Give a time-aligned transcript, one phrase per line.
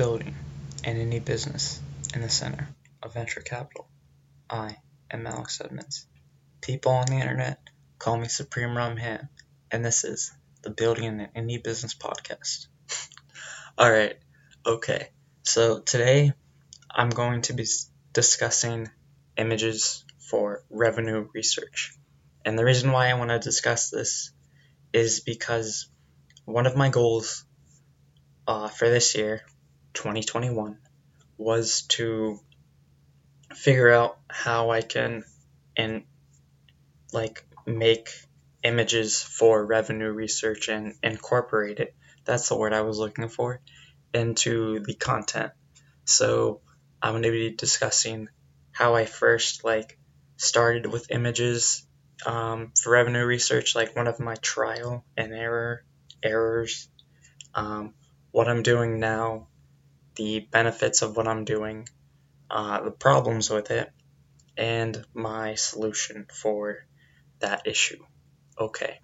[0.00, 0.34] building
[0.82, 1.78] and any business
[2.14, 2.66] in the center
[3.02, 3.86] of venture capital.
[4.48, 4.78] I
[5.10, 6.06] am Alex Edmonds.
[6.62, 7.58] People on the internet
[7.98, 9.28] call me Supreme Rum Ham,
[9.70, 10.32] and this is
[10.62, 12.68] the Building and Any Business podcast.
[13.78, 14.16] Alright,
[14.64, 15.08] okay,
[15.42, 16.32] so today
[16.90, 17.66] I'm going to be
[18.14, 18.88] discussing
[19.36, 21.92] images for revenue research.
[22.42, 24.32] And the reason why I want to discuss this
[24.94, 25.90] is because
[26.46, 27.44] one of my goals
[28.48, 29.42] uh, for this year
[29.94, 30.78] 2021
[31.38, 32.38] was to
[33.54, 35.24] figure out how I can
[35.76, 36.04] and
[37.12, 38.10] like make
[38.62, 41.94] images for revenue research and incorporate it.
[42.24, 43.60] That's the word I was looking for
[44.12, 45.52] into the content.
[46.04, 46.60] So
[47.02, 48.28] I'm going to be discussing
[48.72, 49.98] how I first like
[50.36, 51.86] started with images
[52.26, 55.84] um, for revenue research, like one of my trial and error
[56.22, 56.88] errors,
[57.54, 57.94] um,
[58.30, 59.48] what I'm doing now
[60.20, 61.88] the benefits of what I'm doing,
[62.50, 63.90] uh, the problems with it,
[64.54, 66.84] and my solution for
[67.38, 68.04] that issue.
[68.58, 69.00] Okay.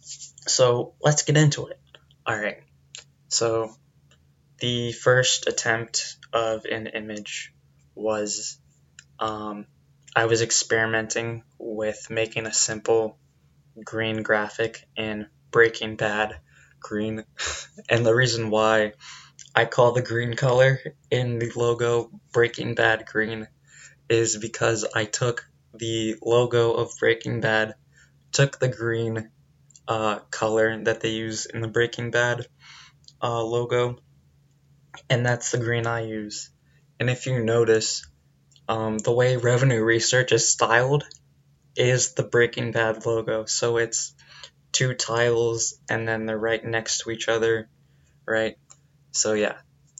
[0.00, 1.78] So let's get into it.
[2.26, 2.62] Alright.
[3.28, 3.74] So
[4.58, 7.52] the first attempt of an image
[7.94, 8.58] was
[9.18, 9.66] um,
[10.16, 13.18] I was experimenting with making a simple
[13.84, 16.38] green graphic in Breaking Bad
[16.80, 17.24] green.
[17.90, 18.94] and the reason why
[19.54, 20.80] I call the green color
[21.10, 23.48] in the logo Breaking Bad green
[24.08, 25.44] is because I took
[25.74, 27.74] the logo of Breaking Bad,
[28.32, 29.30] took the green
[29.88, 32.46] uh, color that they use in the Breaking Bad
[33.22, 33.98] uh, logo,
[35.08, 36.50] and that's the green I use.
[36.98, 38.06] And if you notice,
[38.68, 41.04] um, the way revenue research is styled
[41.76, 43.44] is the Breaking Bad logo.
[43.46, 44.14] So it's
[44.72, 47.68] two tiles and then they're right next to each other,
[48.26, 48.56] right?
[49.12, 49.54] So yeah,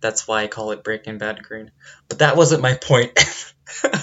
[0.00, 1.70] that's why I call it Breaking Bad Green.
[2.08, 3.18] But that wasn't my point.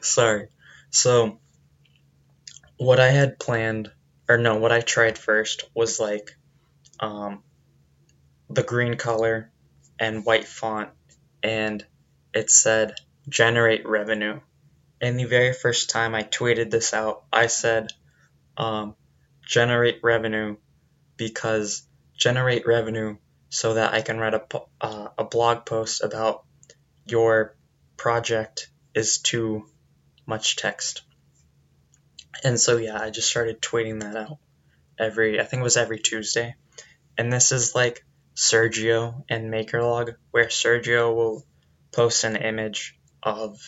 [0.00, 0.48] Sorry.
[0.90, 1.40] So
[2.76, 3.90] what I had planned,
[4.28, 6.36] or no, what I tried first was like
[7.00, 7.42] um,
[8.50, 9.50] the green color
[9.98, 10.90] and white font,
[11.42, 11.84] and
[12.34, 12.94] it said
[13.28, 14.40] generate revenue.
[15.00, 17.92] And the very first time I tweeted this out, I said
[18.56, 18.94] um,
[19.44, 20.56] generate revenue
[21.16, 21.82] because
[22.22, 23.16] generate revenue
[23.50, 24.42] so that I can write a,
[24.80, 26.44] uh, a blog post about
[27.04, 27.56] your
[27.96, 29.66] project is too
[30.24, 31.02] much text.
[32.44, 34.38] And so, yeah, I just started tweeting that out
[35.00, 36.54] every, I think it was every Tuesday.
[37.18, 38.04] And this is like
[38.36, 41.44] Sergio and MakerLog, where Sergio will
[41.90, 43.58] post an image of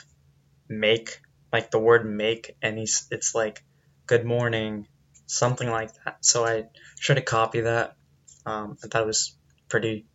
[0.69, 1.21] make,
[1.53, 3.65] like the word make, and he's, it's like,
[4.07, 4.87] good morning,
[5.27, 6.19] something like that.
[6.25, 6.67] So I
[7.01, 7.97] tried to copy that
[8.47, 9.37] um, I thought it was
[9.69, 10.07] pretty.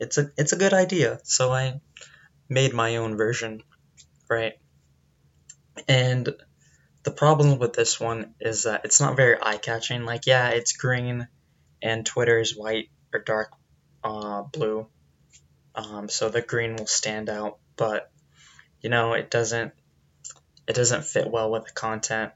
[0.00, 1.80] It's a it's a good idea, so I
[2.48, 3.62] made my own version,
[4.28, 4.54] right?
[5.86, 6.28] And
[7.02, 10.04] the problem with this one is that it's not very eye catching.
[10.04, 11.28] Like, yeah, it's green,
[11.82, 13.52] and Twitter is white or dark
[14.04, 14.86] uh, blue,
[15.74, 17.58] um, so the green will stand out.
[17.76, 18.10] But
[18.80, 19.72] you know, it doesn't
[20.66, 22.32] it doesn't fit well with the content.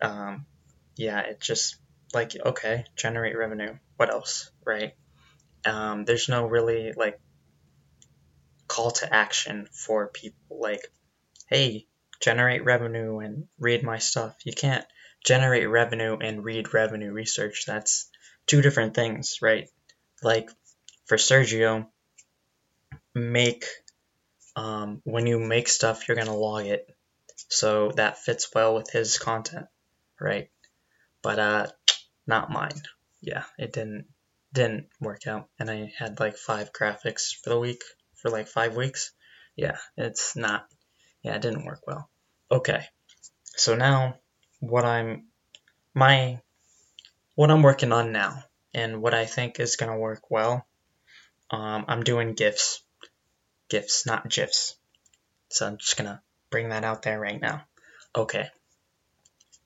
[0.00, 0.46] Um,
[0.96, 1.76] yeah, it just
[2.14, 4.94] like okay, generate revenue what else, right?
[5.66, 7.20] Um, there's no really like
[8.68, 10.86] call to action for people like,
[11.48, 11.86] hey,
[12.20, 14.36] generate revenue and read my stuff.
[14.44, 14.86] You can't
[15.24, 17.64] generate revenue and read revenue research.
[17.66, 18.08] That's
[18.46, 19.68] two different things, right?
[20.22, 20.48] Like
[21.06, 21.86] for Sergio,
[23.14, 23.64] make
[24.54, 26.88] um, when you make stuff, you're gonna log it,
[27.48, 29.66] so that fits well with his content,
[30.20, 30.50] right?
[31.22, 31.66] But uh,
[32.28, 32.80] not mine
[33.20, 34.06] yeah, it didn't
[34.52, 37.82] didn't work out, and I had like five graphics for the week
[38.16, 39.12] for like five weeks.
[39.56, 40.66] Yeah, it's not.
[41.22, 42.08] Yeah, it didn't work well.
[42.50, 42.84] Okay,
[43.44, 44.18] so now
[44.60, 45.26] what I'm
[45.94, 46.40] my
[47.34, 50.66] what I'm working on now, and what I think is gonna work well.
[51.50, 52.82] Um, I'm doing gifs,
[53.68, 54.76] gifs, not gifs.
[55.50, 57.64] So I'm just gonna bring that out there right now.
[58.14, 58.48] Okay.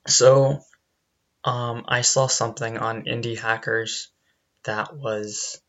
[0.06, 0.60] So
[1.44, 4.08] um, I saw something on Indie Hackers
[4.64, 5.60] that was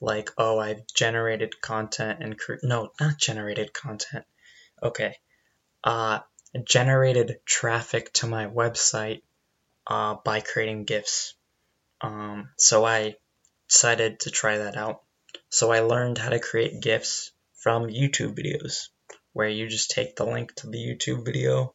[0.00, 4.24] like, oh, I've generated content and cre- no, not generated content.
[4.82, 5.16] Okay,
[5.84, 6.20] uh,
[6.64, 9.22] generated traffic to my website
[9.86, 11.34] uh, by creating GIFs.
[12.00, 13.16] Um, so I
[13.68, 15.02] decided to try that out.
[15.48, 18.88] So I learned how to create GIFs from YouTube videos,
[19.32, 21.74] where you just take the link to the YouTube video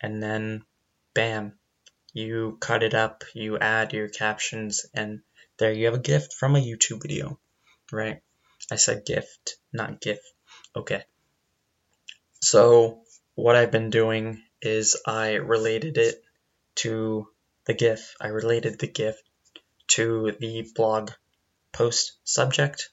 [0.00, 0.64] and then
[1.14, 1.54] bam,
[2.12, 5.20] you cut it up, you add your captions, and
[5.58, 7.38] there you have a gift from a YouTube video.
[7.90, 8.20] right?
[8.70, 10.18] I said gift, not GIF.
[10.74, 11.04] Okay.
[12.40, 13.02] So
[13.34, 16.22] what I've been doing is I related it
[16.76, 17.28] to
[17.66, 18.14] the GIF.
[18.20, 19.16] I related the GIF
[19.88, 21.10] to the blog
[21.72, 22.90] post subject,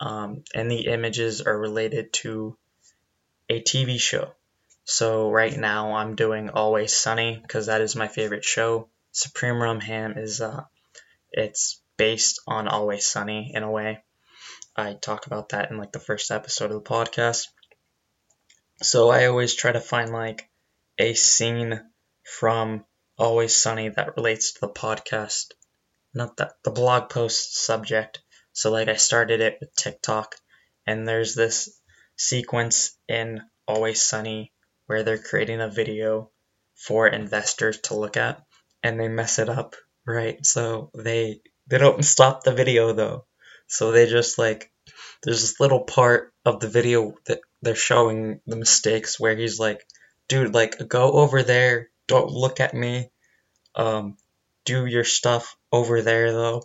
[0.00, 2.56] um, and the images are related to
[3.48, 4.32] a TV show.
[4.88, 8.88] So right now I'm doing Always Sunny because that is my favorite show.
[9.10, 10.62] Supreme Rum Ham is uh,
[11.32, 14.04] it's based on Always Sunny in a way.
[14.76, 17.48] I talk about that in like the first episode of the podcast.
[18.80, 20.48] So I always try to find like
[20.98, 21.80] a scene
[22.22, 22.84] from
[23.18, 25.46] Always Sunny that relates to the podcast,
[26.14, 28.20] not that the blog post subject.
[28.52, 30.36] So like I started it with TikTok,
[30.86, 31.76] and there's this
[32.14, 34.52] sequence in Always Sunny
[34.86, 36.30] where they're creating a video
[36.74, 38.44] for investors to look at,
[38.82, 40.44] and they mess it up, right?
[40.44, 43.24] So they they don't stop the video though.
[43.66, 44.70] So they just like
[45.22, 49.86] there's this little part of the video that they're showing the mistakes where he's like,
[50.28, 53.10] dude, like go over there, don't look at me.
[53.74, 54.16] Um,
[54.64, 56.62] do your stuff over there though.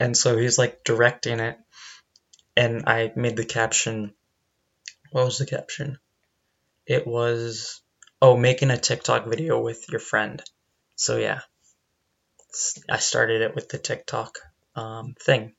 [0.00, 1.58] And so he's like directing it.
[2.56, 4.14] And I made the caption.
[5.10, 5.98] What was the caption?
[6.86, 7.80] It was,
[8.20, 10.42] oh, making a TikTok video with your friend.
[10.96, 11.40] So yeah,
[12.88, 14.38] I started it with the TikTok
[14.76, 15.54] um, thing,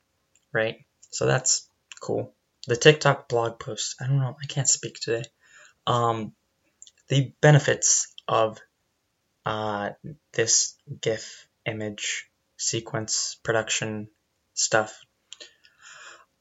[0.52, 0.84] right?
[1.10, 1.68] So that's
[2.00, 2.32] cool.
[2.66, 3.96] The TikTok blog post.
[4.00, 4.36] I don't know.
[4.40, 5.24] I can't speak today.
[5.86, 6.32] Um,
[7.08, 8.58] the benefits of
[9.44, 9.90] uh,
[10.32, 14.08] this GIF image sequence production
[14.54, 14.98] stuff.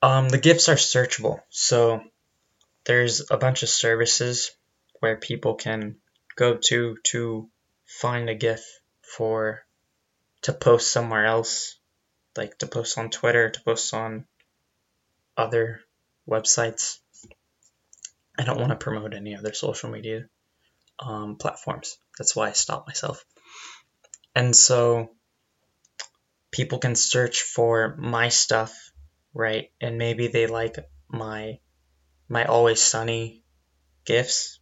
[0.02, 2.02] Um, the GIFs are searchable, so
[2.86, 4.52] there's a bunch of services
[5.06, 5.98] where people can
[6.36, 7.48] go to to
[7.86, 8.63] find a GIF
[9.04, 9.63] for
[10.42, 11.78] to post somewhere else,
[12.36, 14.25] like to post on Twitter, to post on
[15.38, 15.81] other
[16.28, 16.98] websites.
[18.36, 20.25] I don't want to promote any other social media
[20.98, 22.00] um, platforms.
[22.18, 23.24] That's why I stopped myself.
[24.34, 25.12] And so
[26.50, 28.74] people can search for my stuff,
[29.36, 29.69] right?
[29.80, 30.78] And maybe they like
[31.08, 31.60] my
[32.28, 33.44] my always sunny
[34.04, 34.60] gifts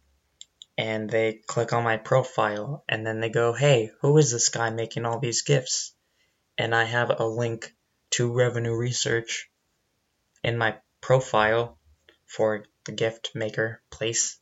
[0.76, 4.70] and they click on my profile and then they go, "Hey, who is this guy
[4.70, 5.94] making all these gifts?"
[6.58, 7.74] And I have a link
[8.10, 9.50] to revenue research
[10.42, 11.78] in my profile
[12.26, 14.38] for the gift maker place.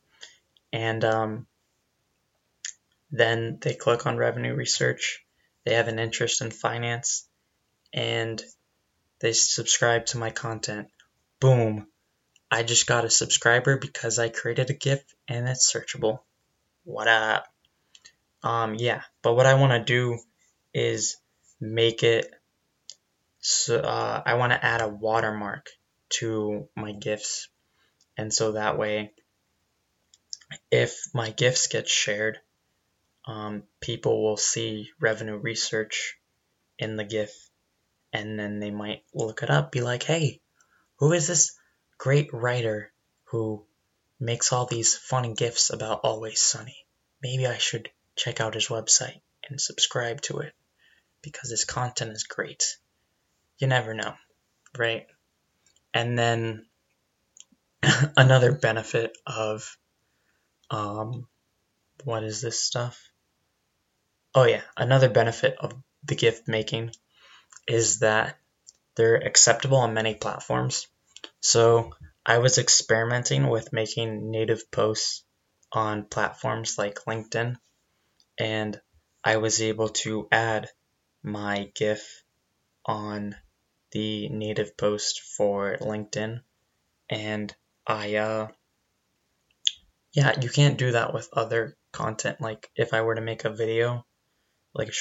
[0.71, 1.47] And um,
[3.11, 5.23] then they click on revenue research.
[5.63, 7.27] They have an interest in finance
[7.93, 8.43] and
[9.19, 10.89] they subscribe to my content.
[11.39, 11.87] Boom.
[12.53, 16.19] I just got a subscriber because I created a GIF and it's searchable.
[16.83, 17.47] What up?
[18.43, 20.19] Um, yeah, but what I want to do
[20.71, 21.17] is
[21.59, 22.31] make it
[23.39, 25.71] so uh, I want to add a watermark
[26.19, 27.47] to my GIFs.
[28.17, 29.13] And so that way,
[30.69, 32.37] if my GIFs get shared,
[33.25, 36.19] um, people will see revenue research
[36.77, 37.31] in the GIF
[38.13, 40.39] and then they might look it up, be like, hey,
[40.97, 41.57] who is this
[42.03, 42.91] great writer
[43.27, 43.63] who
[44.19, 46.85] makes all these funny GIFs about Always Sunny?
[47.21, 50.53] Maybe I should check out his website and subscribe to it
[51.21, 52.77] because his content is great.
[53.57, 54.15] You never know,
[54.77, 55.07] right?
[55.93, 56.65] And then
[58.17, 59.77] another benefit of
[60.69, 61.25] um,
[62.03, 63.01] what is this stuff?
[64.35, 65.71] Oh yeah, another benefit of
[66.03, 66.91] the gift making
[67.65, 68.37] is that
[68.95, 70.87] they're acceptable on many platforms.
[71.41, 71.93] So
[72.25, 75.23] I was experimenting with making native posts
[75.71, 77.57] on platforms like LinkedIn,
[78.37, 78.81] and
[79.23, 80.69] I was able to add
[81.21, 82.23] my GIF
[82.85, 83.35] on
[83.91, 86.41] the native post for LinkedIn,
[87.09, 88.47] and I, uh,
[90.13, 92.39] yeah, you can't do that with other content.
[92.39, 94.05] Like if I were to make a video,
[94.73, 94.93] like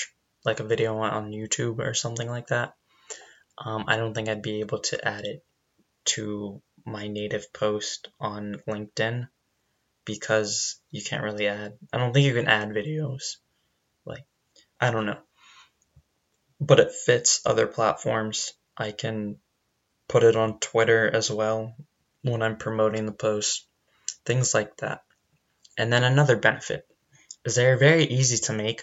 [0.45, 2.75] like a video on YouTube or something like that,
[3.59, 5.45] um, I don't think I'd be able to add it
[6.05, 9.29] to my native post on LinkedIn
[10.05, 11.79] because you can't really add.
[11.93, 13.37] I don't think you can add videos.
[14.05, 14.25] Like
[14.81, 15.21] I don't know,
[16.61, 18.53] but it fits other platforms.
[18.77, 19.37] I can
[20.09, 21.75] put it on Twitter as well
[22.23, 23.67] when I'm promoting the post,
[24.25, 25.03] things like that.
[25.79, 26.87] And then another benefit
[27.45, 28.83] is they're very easy to make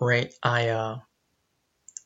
[0.00, 0.98] right i uh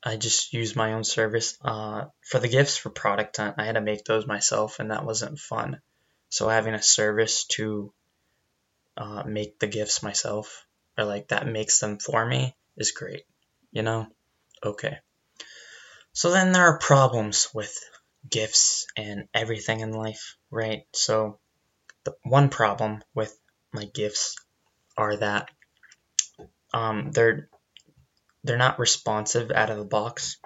[0.05, 3.57] i just use my own service uh for the gifts for product hunt.
[3.59, 5.81] I had to make those myself and that wasn't fun.
[6.29, 7.93] So having a service to
[8.97, 10.67] uh, make the gifts myself
[10.99, 13.25] or like that makes them for me is great
[13.73, 14.07] you know?
[14.65, 14.99] Okay.
[16.13, 17.77] So then there are problems with
[18.31, 20.83] gifts and everything in life, right?
[20.93, 21.41] So
[22.05, 23.37] the one problem with
[23.73, 24.37] my gifts
[24.97, 25.49] are that
[26.75, 27.49] um, they're
[28.45, 30.39] they're not responsive out of the box.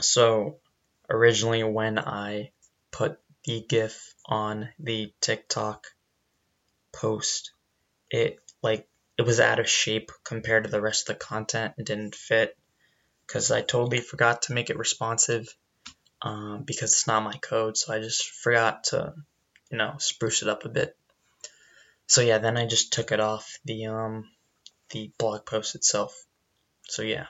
[0.00, 0.58] So
[1.08, 2.50] originally when I
[2.90, 5.86] put the GIF on the TikTok
[6.92, 7.52] post,
[8.10, 8.88] it like
[9.18, 11.74] it was out of shape compared to the rest of the content.
[11.78, 12.56] It didn't fit
[13.26, 15.54] because I totally forgot to make it responsive
[16.22, 17.76] um, because it's not my code.
[17.76, 19.14] So I just forgot to,
[19.70, 20.96] you know, spruce it up a bit.
[22.06, 24.28] So yeah, then I just took it off the um,
[24.90, 26.24] the blog post itself.
[26.92, 27.28] So yeah,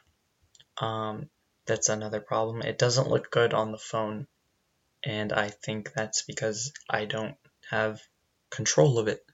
[0.78, 1.30] um,
[1.66, 2.62] that's another problem.
[2.62, 4.26] It doesn't look good on the phone,
[5.04, 7.36] and I think that's because I don't
[7.70, 8.00] have
[8.50, 9.24] control of it,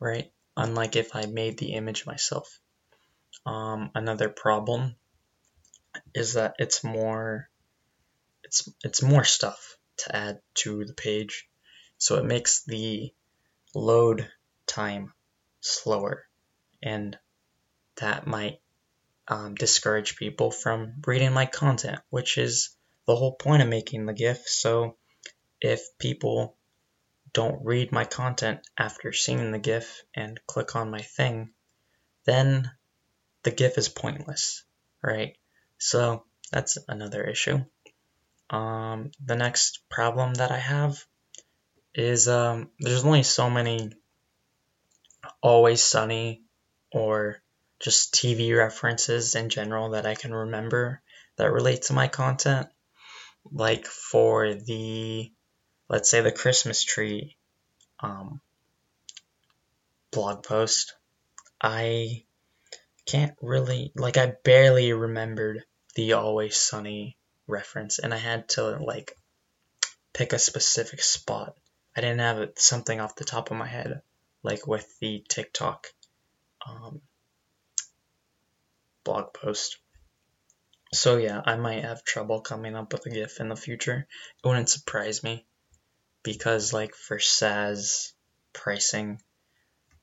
[0.00, 0.32] right?
[0.56, 2.58] Unlike if I made the image myself.
[3.46, 4.96] Um, another problem
[6.16, 7.48] is that it's more
[8.42, 11.48] it's it's more stuff to add to the page,
[11.96, 13.14] so it makes the
[13.72, 14.28] load
[14.66, 15.12] time
[15.60, 16.26] slower,
[16.82, 17.16] and
[17.98, 18.60] that might
[19.28, 22.70] um, discourage people from reading my content, which is
[23.06, 24.46] the whole point of making the GIF.
[24.46, 24.96] So
[25.60, 26.56] if people
[27.32, 31.50] don't read my content after seeing the GIF and click on my thing,
[32.24, 32.70] then
[33.42, 34.64] the GIF is pointless,
[35.02, 35.36] right?
[35.78, 37.64] So that's another issue.
[38.50, 41.04] Um, the next problem that I have
[41.94, 43.92] is um, there's only so many
[45.40, 46.42] always sunny
[46.92, 47.40] or
[47.80, 51.00] just TV references in general that I can remember
[51.36, 52.68] that relate to my content.
[53.50, 55.32] Like for the,
[55.88, 57.36] let's say, the Christmas tree
[58.00, 58.40] um,
[60.10, 60.94] blog post,
[61.60, 62.24] I
[63.06, 69.16] can't really, like, I barely remembered the Always Sunny reference, and I had to, like,
[70.12, 71.56] pick a specific spot.
[71.96, 74.02] I didn't have something off the top of my head,
[74.42, 75.86] like with the TikTok
[76.66, 77.00] um,
[79.04, 79.78] blog post.
[80.92, 84.06] So yeah, I might have trouble coming up with a GIF in the future.
[84.42, 85.46] It wouldn't surprise me
[86.22, 88.12] because like for SaaS
[88.52, 89.20] pricing,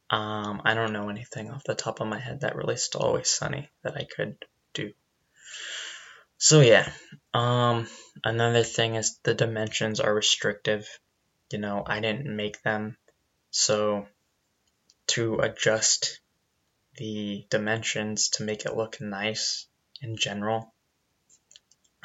[0.09, 3.29] um, I don't know anything off the top of my head that relates to Always
[3.29, 4.37] Sunny that I could
[4.73, 4.93] do.
[6.37, 6.89] So yeah,
[7.33, 7.87] um,
[8.23, 10.87] another thing is the dimensions are restrictive.
[11.51, 12.97] You know, I didn't make them,
[13.51, 14.07] so
[15.07, 16.19] to adjust
[16.97, 19.67] the dimensions to make it look nice
[20.01, 20.73] in general,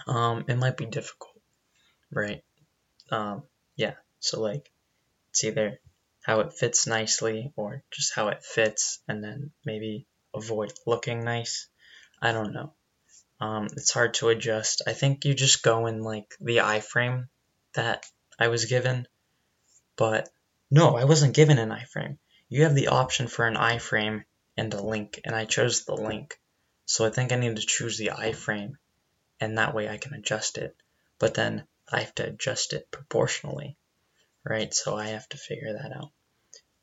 [0.07, 1.35] um, it might be difficult,
[2.11, 2.43] right?
[3.11, 3.43] Um,
[3.77, 4.71] yeah, so like
[5.31, 5.81] it's either
[6.23, 11.69] how it fits nicely or just how it fits and then maybe avoid looking nice.
[12.21, 12.73] I don't know.
[13.41, 14.83] Um, it's hard to adjust.
[14.87, 17.29] I think you just go in like the iframe
[17.75, 18.07] that
[18.39, 19.09] I was given,
[19.97, 20.29] but
[20.71, 22.19] no, I wasn't given an iframe.
[22.49, 24.25] You have the option for an iframe
[24.57, 26.39] and a link, and I chose the link.
[26.85, 28.75] So I think I need to choose the iframe,
[29.41, 30.77] and that way I can adjust it.
[31.19, 33.77] But then I have to adjust it proportionally,
[34.45, 34.73] right?
[34.73, 36.11] So I have to figure that out.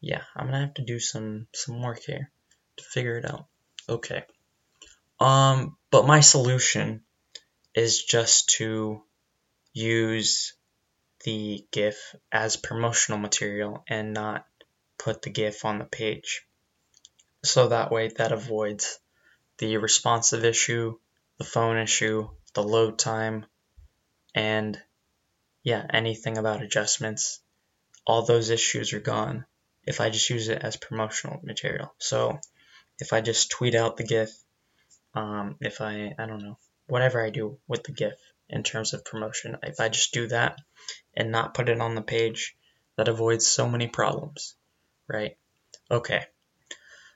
[0.02, 2.32] Yeah, I'm gonna have to do some some work here
[2.78, 3.46] to figure it out.
[3.88, 4.24] Okay.
[5.20, 7.04] Um, but my solution
[7.76, 9.04] is just to
[9.74, 10.54] use
[11.26, 14.46] the GIF as promotional material and not
[14.98, 16.46] put the GIF on the page.
[17.44, 19.00] So that way that avoids
[19.60, 20.98] the responsive issue,
[21.38, 23.46] the phone issue, the load time,
[24.36, 24.82] and
[25.64, 27.40] yeah, anything about adjustments.
[28.06, 29.46] All those issues are gone
[29.86, 31.94] if I just use it as promotional material.
[31.98, 32.40] So
[33.00, 34.32] if I just tweet out the GIF,
[35.14, 38.20] um, if I, I don't know, whatever I do with the GIF
[38.50, 40.60] in terms of promotion, if I just do that
[41.16, 42.56] and not put it on the page,
[42.98, 44.56] that avoids so many problems,
[45.08, 45.38] right?
[45.90, 46.26] Okay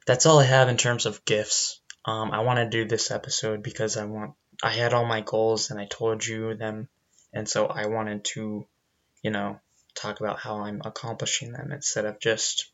[0.06, 1.82] that's all I have in terms of gifts.
[2.06, 5.72] Um, I want to do this episode because I want I had all my goals
[5.72, 6.90] and I told you them,
[7.34, 8.68] and so I wanted to,
[9.22, 9.60] you know,
[9.96, 12.72] talk about how I'm accomplishing them instead of just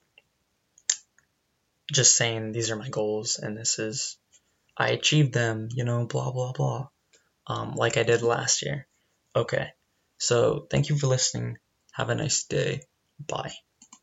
[1.91, 4.17] just saying these are my goals and this is
[4.77, 6.87] I achieved them, you know, blah blah blah,
[7.47, 8.87] um, like I did last year.
[9.35, 9.69] Okay,
[10.17, 11.57] so thank you for listening.
[11.91, 12.81] Have a nice day.
[13.19, 13.53] Bye.